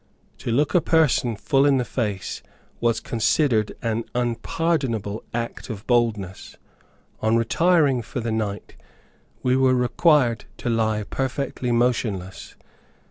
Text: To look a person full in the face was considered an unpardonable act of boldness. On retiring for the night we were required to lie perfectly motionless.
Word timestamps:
To 0.39 0.49
look 0.49 0.73
a 0.73 0.81
person 0.81 1.35
full 1.35 1.63
in 1.63 1.77
the 1.77 1.85
face 1.85 2.41
was 2.79 2.99
considered 2.99 3.73
an 3.83 4.03
unpardonable 4.15 5.23
act 5.31 5.69
of 5.69 5.85
boldness. 5.85 6.57
On 7.19 7.35
retiring 7.35 8.01
for 8.01 8.19
the 8.19 8.31
night 8.31 8.75
we 9.43 9.55
were 9.55 9.75
required 9.75 10.45
to 10.57 10.71
lie 10.71 11.03
perfectly 11.03 11.71
motionless. 11.71 12.55